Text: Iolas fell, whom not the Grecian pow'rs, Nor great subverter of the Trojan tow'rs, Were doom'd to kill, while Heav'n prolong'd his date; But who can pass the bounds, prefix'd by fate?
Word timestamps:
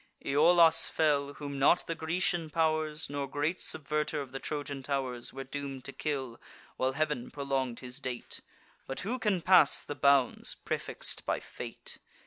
Iolas 0.25 0.89
fell, 0.89 1.35
whom 1.35 1.59
not 1.59 1.85
the 1.85 1.93
Grecian 1.93 2.49
pow'rs, 2.49 3.07
Nor 3.07 3.27
great 3.27 3.59
subverter 3.61 4.19
of 4.19 4.31
the 4.31 4.39
Trojan 4.39 4.81
tow'rs, 4.81 5.31
Were 5.31 5.43
doom'd 5.43 5.85
to 5.85 5.91
kill, 5.93 6.41
while 6.75 6.93
Heav'n 6.93 7.29
prolong'd 7.29 7.81
his 7.81 7.99
date; 7.99 8.41
But 8.87 9.01
who 9.01 9.19
can 9.19 9.43
pass 9.43 9.83
the 9.83 9.93
bounds, 9.93 10.55
prefix'd 10.55 11.23
by 11.27 11.39
fate? 11.39 11.99